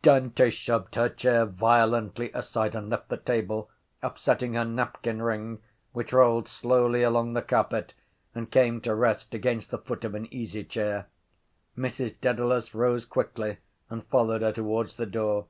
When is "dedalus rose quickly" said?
12.18-13.58